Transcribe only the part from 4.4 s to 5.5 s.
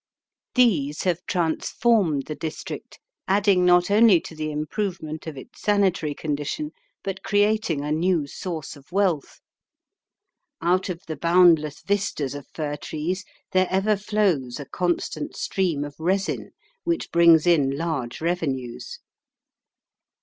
improvement of